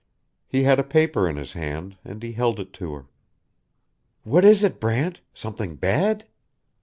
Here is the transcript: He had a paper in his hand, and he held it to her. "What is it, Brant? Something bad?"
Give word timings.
He 0.47 0.63
had 0.63 0.79
a 0.79 0.83
paper 0.83 1.29
in 1.29 1.35
his 1.35 1.53
hand, 1.53 1.95
and 2.03 2.23
he 2.23 2.31
held 2.31 2.59
it 2.59 2.73
to 2.73 2.91
her. 2.95 3.05
"What 4.23 4.43
is 4.43 4.63
it, 4.63 4.79
Brant? 4.79 5.21
Something 5.35 5.75
bad?" 5.75 6.25